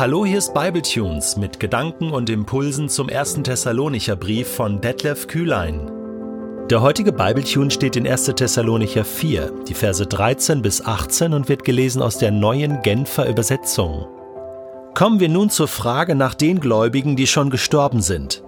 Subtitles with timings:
[0.00, 5.90] Hallo, hier ist Bibletunes mit Gedanken und Impulsen zum ersten Thessalonicher Brief von Detlef Kühlein.
[6.70, 8.32] Der heutige Bibletune steht in 1.
[8.34, 14.06] Thessalonicher 4, die Verse 13 bis 18 und wird gelesen aus der neuen Genfer Übersetzung.
[14.94, 18.42] Kommen wir nun zur Frage nach den Gläubigen, die schon gestorben sind.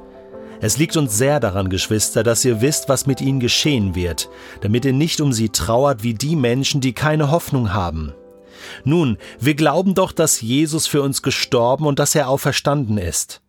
[0.63, 4.31] Es liegt uns sehr daran, Geschwister, dass ihr wisst, was mit ihnen geschehen wird,
[4.63, 8.15] damit ihr nicht um sie trauert wie die Menschen, die keine Hoffnung haben.
[8.85, 13.41] Nun, wir glauben doch, dass Jesus für uns gestorben und dass er auferstanden ist.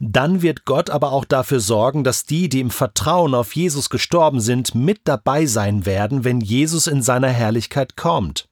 [0.00, 4.40] Dann wird Gott aber auch dafür sorgen, dass die, die im Vertrauen auf Jesus gestorben
[4.40, 8.48] sind, mit dabei sein werden, wenn Jesus in seiner Herrlichkeit kommt.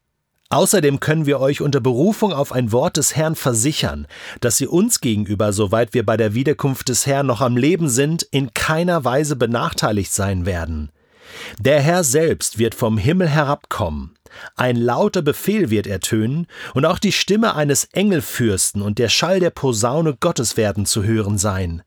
[0.50, 4.06] Außerdem können wir euch unter Berufung auf ein Wort des Herrn versichern,
[4.41, 8.22] dass sie uns gegenüber, soweit wir bei der Wiederkunft des Herrn noch am Leben sind,
[8.22, 10.91] in keiner Weise benachteiligt sein werden.
[11.58, 14.13] Der Herr selbst wird vom Himmel herabkommen.
[14.56, 19.50] Ein lauter Befehl wird ertönen, und auch die Stimme eines Engelfürsten und der Schall der
[19.50, 21.83] Posaune Gottes werden zu hören sein.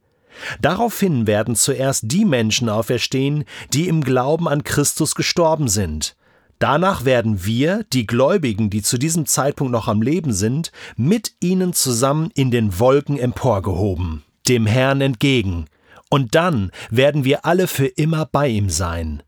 [0.61, 6.16] Daraufhin werden zuerst die Menschen auferstehen, die im Glauben an Christus gestorben sind.
[6.59, 11.73] Danach werden wir, die Gläubigen, die zu diesem Zeitpunkt noch am Leben sind, mit ihnen
[11.73, 15.66] zusammen in den Wolken emporgehoben, dem Herrn entgegen,
[16.09, 19.21] und dann werden wir alle für immer bei ihm sein.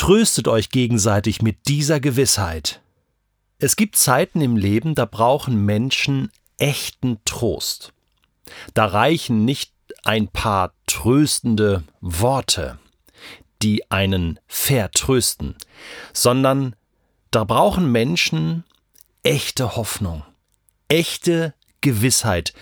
[0.00, 2.80] Tröstet euch gegenseitig mit dieser Gewissheit.
[3.58, 7.92] Es gibt Zeiten im Leben, da brauchen Menschen echten Trost.
[8.72, 12.78] Da reichen nicht ein paar tröstende Worte,
[13.60, 15.54] die einen vertrösten,
[16.14, 16.74] sondern
[17.30, 18.64] da brauchen Menschen
[19.22, 20.24] echte Hoffnung,
[20.88, 22.54] echte Gewissheit,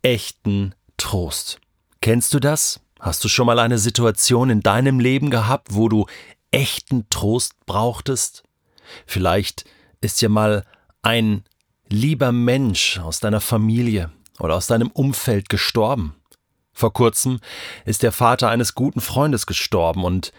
[0.00, 1.60] echten Trost.
[2.00, 2.80] Kennst du das?
[2.98, 6.06] Hast du schon mal eine Situation in deinem Leben gehabt, wo du
[6.50, 8.42] echten Trost brauchtest?
[9.06, 9.64] Vielleicht
[10.00, 10.64] ist ja mal
[11.02, 11.44] ein
[11.88, 16.14] lieber Mensch aus deiner Familie oder aus deinem Umfeld gestorben.
[16.72, 17.40] Vor kurzem
[17.84, 20.32] ist der Vater eines guten Freundes gestorben und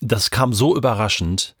[0.00, 1.54] das kam so überraschend.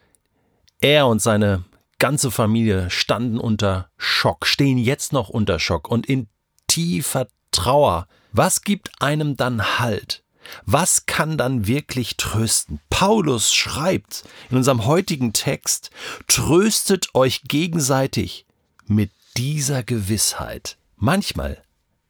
[0.80, 1.64] Er und seine
[1.98, 6.28] ganze Familie standen unter Schock, stehen jetzt noch unter Schock und in
[6.66, 8.06] tiefer Trauer.
[8.32, 10.19] Was gibt einem dann Halt?
[10.66, 12.80] Was kann dann wirklich trösten?
[12.90, 15.90] Paulus schreibt in unserem heutigen Text,
[16.26, 18.46] tröstet euch gegenseitig
[18.86, 20.76] mit dieser Gewissheit.
[20.96, 21.62] Manchmal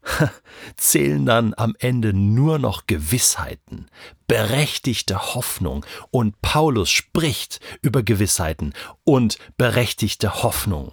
[0.77, 3.87] zählen dann am Ende nur noch Gewissheiten,
[4.27, 8.73] berechtigte Hoffnung, und Paulus spricht über Gewissheiten
[9.05, 10.93] und berechtigte Hoffnung.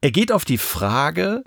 [0.00, 1.44] Er geht auf die Frage,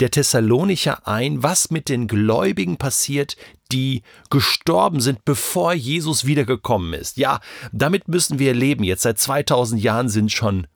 [0.00, 3.36] der Thessalonicher ein, was mit den Gläubigen passiert,
[3.72, 7.16] die gestorben sind, bevor Jesus wiedergekommen ist.
[7.16, 7.40] Ja,
[7.72, 8.84] damit müssen wir leben.
[8.84, 10.66] Jetzt seit 2000 Jahren sind schon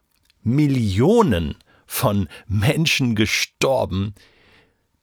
[0.43, 4.15] Millionen von Menschen gestorben,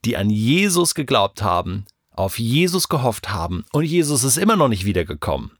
[0.05, 4.85] die an Jesus geglaubt haben, auf Jesus gehofft haben und Jesus ist immer noch nicht
[4.85, 5.51] wiedergekommen.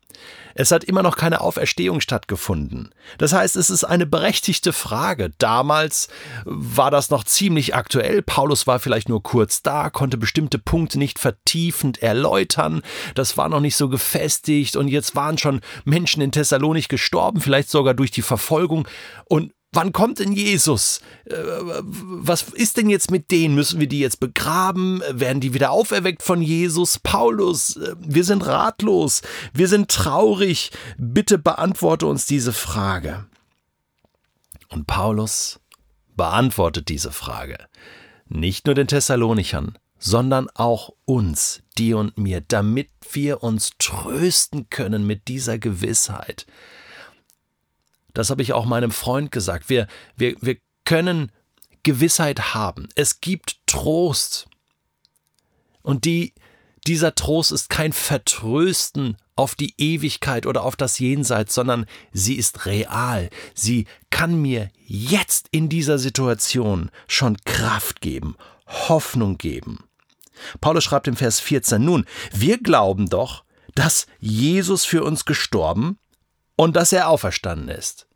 [0.56, 2.90] Es hat immer noch keine Auferstehung stattgefunden.
[3.20, 5.32] Das heißt, es ist eine berechtigte Frage.
[5.38, 6.08] Damals
[6.46, 8.24] war das noch ziemlich aktuell.
[8.24, 12.82] Paulus war vielleicht nur kurz da, konnte bestimmte Punkte nicht vertiefend erläutern.
[13.14, 17.70] Das war noch nicht so gefestigt und jetzt waren schon Menschen in Thessalonik gestorben, vielleicht
[17.70, 18.88] sogar durch die Verfolgung.
[19.26, 21.02] Und Wann kommt denn Jesus?
[21.26, 23.56] Äh, was ist denn jetzt mit denen?
[23.56, 25.02] Müssen wir die jetzt begraben?
[25.12, 27.00] Werden die wieder auferweckt von Jesus?
[27.00, 29.22] Paulus, äh, wir sind ratlos,
[29.54, 30.72] wir sind traurig.
[30.98, 33.26] Bitte beantworte uns diese Frage.
[34.70, 35.60] Und Paulus
[36.16, 37.58] beantwortet diese Frage.
[38.30, 45.08] Nicht nur den Thessalonichern, sondern auch uns, dir und mir, damit wir uns trösten können
[45.08, 46.46] mit dieser Gewissheit.
[48.18, 49.70] Das habe ich auch meinem Freund gesagt.
[49.70, 49.86] Wir,
[50.16, 51.32] wir, wir können
[51.84, 52.90] Gewissheit haben.
[52.96, 54.48] Es gibt Trost.
[55.84, 56.34] Und die,
[56.88, 62.66] dieser Trost ist kein Vertrösten auf die Ewigkeit oder auf das Jenseits, sondern sie ist
[62.66, 63.30] real.
[63.54, 68.36] Sie kann mir jetzt in dieser Situation schon Kraft geben,
[68.66, 69.84] Hoffnung geben.
[70.60, 73.44] Paulus schreibt im Vers 14, nun, wir glauben doch,
[73.76, 76.00] dass Jesus für uns gestorben
[76.56, 78.07] und dass er auferstanden ist.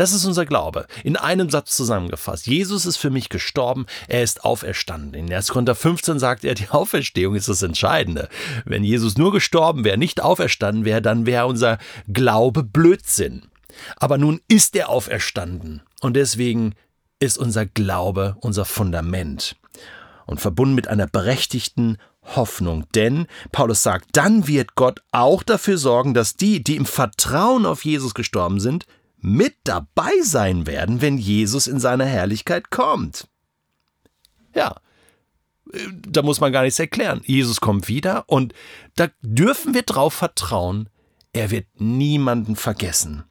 [0.00, 0.86] Das ist unser Glaube.
[1.04, 2.46] In einem Satz zusammengefasst.
[2.46, 5.12] Jesus ist für mich gestorben, er ist auferstanden.
[5.12, 5.48] In 1.
[5.48, 8.30] Korinther 15 sagt er, die Auferstehung ist das Entscheidende.
[8.64, 11.76] Wenn Jesus nur gestorben wäre, nicht auferstanden wäre, dann wäre unser
[12.10, 13.42] Glaube Blödsinn.
[13.96, 15.82] Aber nun ist er auferstanden.
[16.00, 16.76] Und deswegen
[17.18, 19.56] ist unser Glaube unser Fundament.
[20.24, 22.86] Und verbunden mit einer berechtigten Hoffnung.
[22.94, 27.84] Denn Paulus sagt, dann wird Gott auch dafür sorgen, dass die, die im Vertrauen auf
[27.84, 28.86] Jesus gestorben sind,
[29.20, 33.28] mit dabei sein werden, wenn Jesus in seiner Herrlichkeit kommt.
[34.54, 34.76] Ja,
[36.06, 37.20] da muss man gar nichts erklären.
[37.24, 38.54] Jesus kommt wieder und
[38.96, 40.88] da dürfen wir drauf vertrauen,
[41.32, 43.24] er wird niemanden vergessen.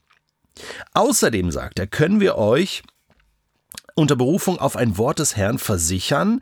[0.93, 2.83] Außerdem sagt er, können wir euch
[3.95, 6.41] unter Berufung auf ein Wort des Herrn versichern,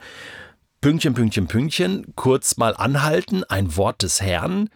[0.82, 4.70] Pünktchen, Pünktchen, Pünktchen, kurz mal anhalten, ein Wort des Herrn.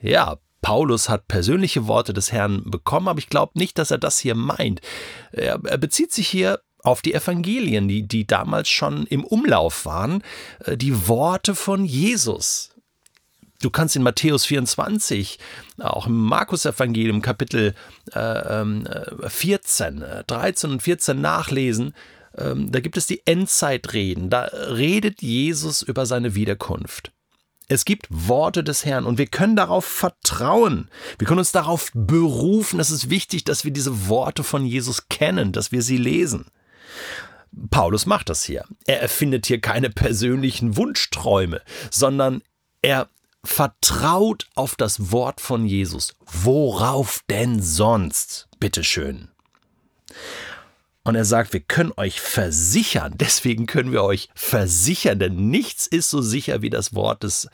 [0.00, 4.18] Ja, Paulus hat persönliche Worte des Herrn bekommen, aber ich glaube nicht, dass er das
[4.18, 4.80] hier meint.
[5.32, 10.22] Er, bezieht sich hier auf die Evangelien, die, die damals schon im Umlauf waren,
[10.64, 12.70] äh, die Worte von Jesus.
[13.60, 15.38] Du kannst in Matthäus 24,
[15.78, 17.74] auch im Markus-Evangelium, Kapitel
[18.12, 18.64] äh,
[19.28, 21.94] 14, ähm, 13 äh, und 14 nachlesen.
[22.36, 24.30] Ähm, da gibt es die Endzeitreden.
[24.30, 27.10] Da redet Jesus über seine Wiederkunft.
[27.68, 30.90] Es gibt Worte des Herrn und wir können darauf vertrauen.
[31.18, 32.80] Wir können uns darauf berufen.
[32.80, 36.46] Es ist wichtig, dass wir diese Worte von Jesus kennen, dass wir sie lesen.
[37.70, 38.64] Paulus macht das hier.
[38.86, 41.60] Er erfindet hier keine persönlichen Wunschträume,
[41.90, 42.42] sondern
[42.80, 43.08] er
[43.44, 46.14] vertraut auf das Wort von Jesus.
[46.24, 48.48] Worauf denn sonst?
[48.58, 49.28] Bitteschön.
[51.04, 56.10] Und er sagt, wir können euch versichern, deswegen können wir euch versichern, denn nichts ist
[56.10, 57.48] so sicher wie das Wort des,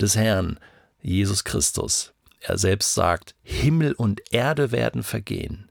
[0.00, 0.60] des Herrn,
[1.02, 2.12] Jesus Christus.
[2.40, 5.70] Er selbst sagt, Himmel und Erde werden vergehen,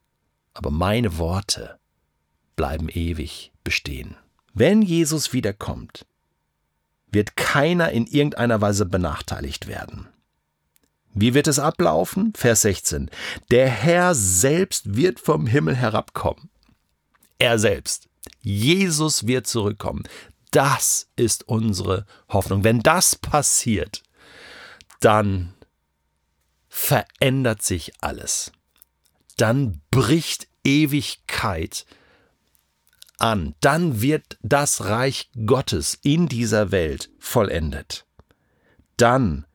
[0.54, 1.80] aber meine Worte
[2.56, 4.16] bleiben ewig bestehen.
[4.54, 6.06] Wenn Jesus wiederkommt,
[7.12, 10.08] wird keiner in irgendeiner Weise benachteiligt werden.
[11.14, 12.34] Wie wird es ablaufen?
[12.36, 13.10] Vers 16.
[13.52, 16.50] Der Herr selbst wird vom Himmel herabkommen.
[17.40, 18.08] Er selbst.
[18.42, 20.04] Jesus wird zurückkommen.
[20.52, 22.64] Das ist unsere Hoffnung.
[22.64, 24.04] Wenn das passiert,
[25.02, 25.54] dann
[26.70, 28.52] verändert sich alles.
[29.38, 31.86] Dann bricht Ewigkeit
[33.18, 38.06] an, dann wird das Reich Gottes in dieser Welt vollendet.
[38.98, 39.46] Dann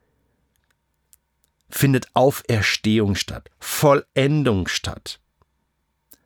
[1.68, 5.19] findet Auferstehung statt, Vollendung statt.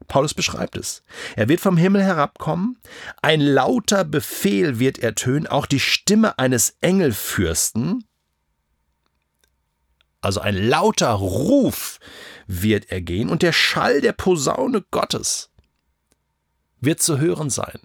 [0.08, 1.02] Paulus beschreibt es.
[1.36, 2.78] Er wird vom Himmel herabkommen,
[3.22, 8.04] ein lauter Befehl wird ertönen, auch die Stimme eines Engelfürsten,
[10.24, 11.98] also ein lauter Ruf
[12.46, 15.50] wird ergehen und der Schall der Posaune Gottes
[16.80, 17.78] wird zu hören sein.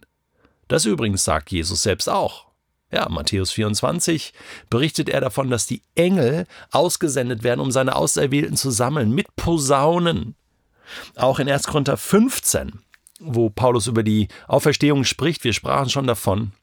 [0.70, 2.48] Das übrigens sagt Jesus selbst auch.
[2.92, 4.34] Ja, Matthäus 24
[4.70, 10.36] berichtet er davon, dass die Engel ausgesendet werden, um seine Auserwählten zu sammeln, mit Posaunen.
[11.16, 11.68] Auch in 1.
[11.68, 12.80] Korinther 15,
[13.20, 16.54] wo Paulus über die Auferstehung spricht, wir sprachen schon davon,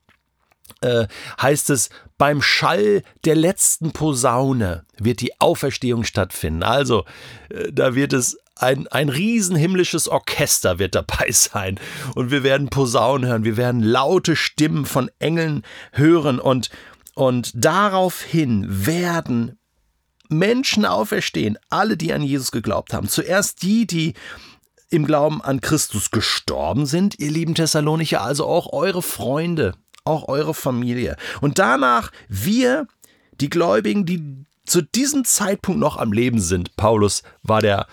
[0.80, 1.06] äh,
[1.40, 6.62] heißt es, beim Schall der letzten Posaune wird die Auferstehung stattfinden.
[6.62, 7.04] Also,
[7.50, 11.78] äh, da wird es ein, ein riesen himmlisches Orchester wird dabei sein.
[12.14, 15.62] Und wir werden Posaunen hören, wir werden laute Stimmen von Engeln
[15.92, 16.70] hören und,
[17.14, 19.58] und daraufhin werden
[20.28, 23.08] Menschen auferstehen, alle, die an Jesus geglaubt haben.
[23.08, 24.14] Zuerst die, die
[24.90, 29.74] im Glauben an Christus gestorben sind, ihr lieben Thessalonicher, also auch eure Freunde,
[30.04, 31.16] auch eure Familie.
[31.40, 32.86] Und danach wir,
[33.40, 36.76] die Gläubigen, die zu diesem Zeitpunkt noch am Leben sind.
[36.76, 37.86] Paulus war der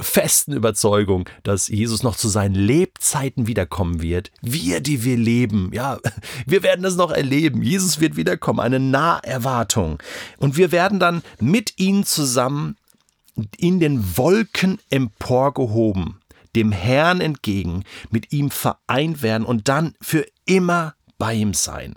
[0.00, 4.30] festen Überzeugung, dass Jesus noch zu seinen Lebzeiten wiederkommen wird.
[4.40, 5.98] Wir, die wir leben, ja,
[6.46, 7.62] wir werden es noch erleben.
[7.62, 10.02] Jesus wird wiederkommen, eine Naherwartung.
[10.38, 12.76] Und wir werden dann mit ihm zusammen
[13.56, 16.20] in den Wolken emporgehoben,
[16.56, 21.94] dem Herrn entgegen, mit ihm vereint werden und dann für immer bei ihm sein.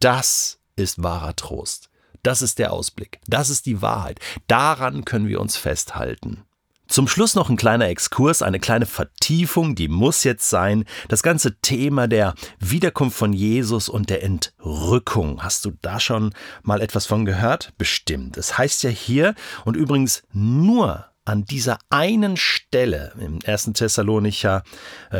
[0.00, 1.88] Das ist wahrer Trost.
[2.24, 3.20] Das ist der Ausblick.
[3.28, 4.18] Das ist die Wahrheit.
[4.48, 6.42] Daran können wir uns festhalten.
[6.86, 10.84] Zum Schluss noch ein kleiner Exkurs, eine kleine Vertiefung, die muss jetzt sein.
[11.08, 15.42] Das ganze Thema der Wiederkunft von Jesus und der Entrückung.
[15.42, 17.72] Hast du da schon mal etwas von gehört?
[17.78, 18.36] Bestimmt.
[18.36, 23.72] Es heißt ja hier und übrigens nur an dieser einen Stelle im 1.
[23.74, 24.62] Thessalonicher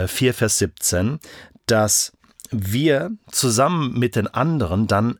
[0.06, 1.18] 4, äh, Vers 17,
[1.66, 2.12] dass
[2.50, 5.18] wir zusammen mit den anderen dann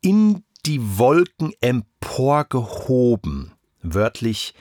[0.00, 3.52] in die Wolken emporgehoben,
[3.82, 4.54] wörtlich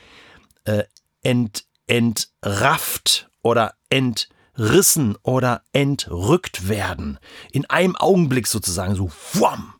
[0.66, 0.84] äh,
[1.22, 7.20] ent, entrafft oder entrissen oder entrückt werden.
[7.52, 9.74] In einem Augenblick sozusagen, so wham,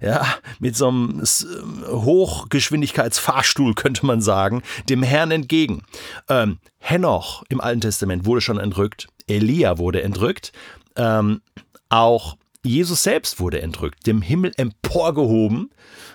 [0.00, 0.26] ja,
[0.58, 5.82] mit so einem ähm, Hochgeschwindigkeitsfahrstuhl könnte man sagen, dem Herrn entgegen.
[6.28, 10.52] Ähm, Henoch im Alten Testament wurde schon entrückt, Elia wurde entrückt,
[10.96, 11.42] ähm,
[11.88, 15.70] auch Jesus selbst wurde entrückt, dem Himmel emporgehoben.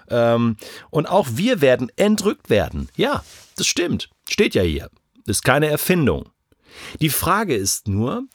[0.10, 0.58] Ähm,
[0.90, 2.90] und auch wir werden entrückt werden.
[2.96, 3.24] Ja,
[3.56, 4.10] das stimmt.
[4.30, 4.90] Steht ja hier.
[5.26, 6.30] Ist keine Erfindung.
[7.00, 8.28] Die Frage ist nur,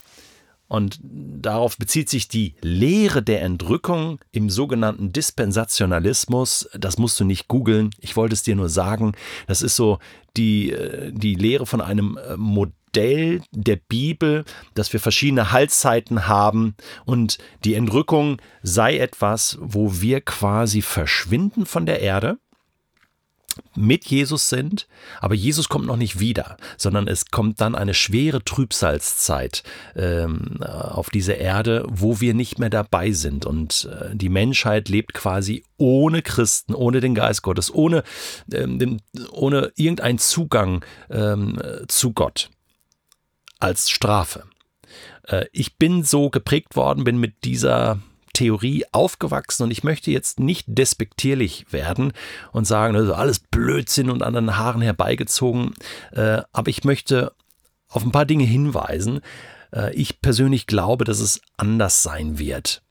[0.68, 6.68] und darauf bezieht sich die Lehre der Entrückung im sogenannten Dispensationalismus.
[6.78, 7.90] Das musst du nicht googeln.
[8.00, 9.12] Ich wollte es dir nur sagen.
[9.46, 9.98] Das ist so
[10.36, 12.36] die, äh, die Lehre von einem äh,
[12.88, 20.20] Modell der Bibel, dass wir verschiedene Halszeiten haben und die Entrückung sei etwas, wo wir
[20.20, 22.38] quasi verschwinden von der Erde
[23.74, 24.86] mit Jesus sind,
[25.20, 29.64] aber Jesus kommt noch nicht wieder, sondern es kommt dann eine schwere Trübsalzeit
[29.96, 33.46] ähm, auf diese Erde, wo wir nicht mehr dabei sind.
[33.46, 38.04] Und äh, die Menschheit lebt quasi ohne Christen, ohne den Geist Gottes, ohne,
[38.52, 39.02] ähm, den,
[39.32, 42.50] ohne irgendeinen Zugang ähm, zu Gott
[43.60, 44.44] als Strafe.
[45.28, 48.00] Äh, ich bin so geprägt worden, bin mit dieser
[48.32, 52.12] Theorie aufgewachsen und ich möchte jetzt nicht despektierlich werden
[52.52, 55.74] und sagen, das ist alles Blödsinn und an den Haaren herbeigezogen,
[56.12, 57.32] äh, aber ich möchte
[57.88, 59.20] auf ein paar Dinge hinweisen.
[59.72, 62.82] Äh, ich persönlich glaube, dass es anders sein wird.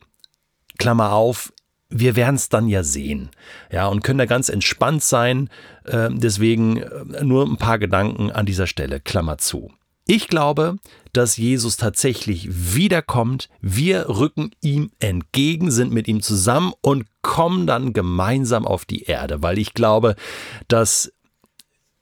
[0.78, 1.54] Klammer auf,
[1.90, 3.30] wir werden es dann ja sehen.
[3.72, 5.50] Ja, und können da ganz entspannt sein.
[5.86, 6.84] Deswegen
[7.24, 9.72] nur ein paar Gedanken an dieser Stelle, Klammer zu.
[10.08, 10.78] Ich glaube,
[11.12, 13.50] dass Jesus tatsächlich wiederkommt.
[13.60, 19.44] Wir rücken ihm entgegen, sind mit ihm zusammen und kommen dann gemeinsam auf die Erde,
[19.44, 20.16] weil ich glaube,
[20.70, 21.12] dass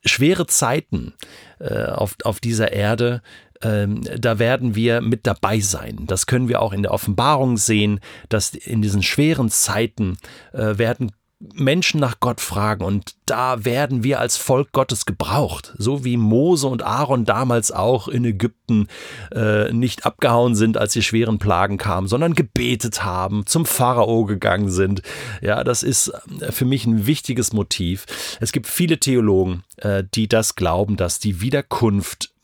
[0.05, 1.13] schwere Zeiten
[1.59, 3.23] äh, auf, auf dieser Erde
[3.61, 6.03] ähm, da werden wir mit dabei sein.
[6.07, 10.17] Das können wir auch in der Offenbarung sehen, dass in diesen schweren Zeiten
[10.53, 16.05] äh, werden Menschen nach Gott fragen und da werden wir als Volk Gottes gebraucht, so
[16.05, 18.87] wie Mose und Aaron damals auch in Ägypten
[19.33, 24.69] äh, nicht abgehauen sind, als die schweren Plagen kamen, sondern gebetet haben, zum Pharao gegangen
[24.69, 25.01] sind.
[25.41, 28.05] Ja, das ist äh, für mich ein wichtiges Motiv.
[28.39, 32.34] Es gibt viele Theologen, äh, die das glauben, dass die Wiederkunft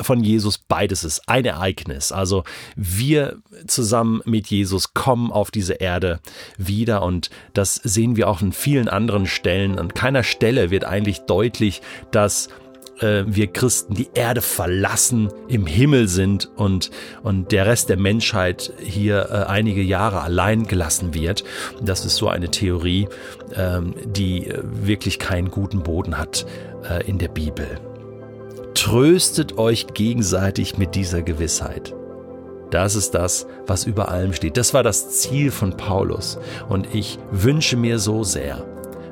[0.00, 1.28] von Jesus beides ist.
[1.28, 2.12] Ein Ereignis.
[2.12, 2.44] Also
[2.76, 6.20] wir zusammen mit Jesus kommen auf diese Erde
[6.56, 9.78] wieder und das sehen wir auch in vielen anderen Stellen.
[9.78, 12.48] An keiner Stelle wird eigentlich deutlich, dass
[13.00, 16.90] äh, wir Christen die Erde verlassen, im Himmel sind und,
[17.22, 21.44] und der Rest der Menschheit hier äh, einige Jahre allein gelassen wird.
[21.82, 23.08] Das ist so eine Theorie,
[23.54, 26.46] ähm, die äh, wirklich keinen guten Boden hat
[26.88, 27.91] äh, in der Bibel.
[28.82, 31.94] Tröstet euch gegenseitig mit dieser Gewissheit.
[32.72, 34.56] Das ist das, was über allem steht.
[34.56, 36.36] Das war das Ziel von Paulus.
[36.68, 38.66] Und ich wünsche mir so sehr,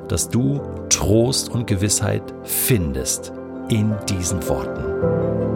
[0.09, 0.59] dass du
[0.89, 3.31] Trost und Gewissheit findest
[3.69, 5.50] in diesen Worten.